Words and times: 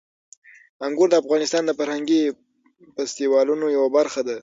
انګور 0.85 1.07
د 1.11 1.15
افغانستان 1.23 1.63
د 1.65 1.71
فرهنګي 1.79 2.21
فستیوالونو 2.95 3.65
یوه 3.77 3.89
برخه 3.97 4.21
ده. 4.27 4.37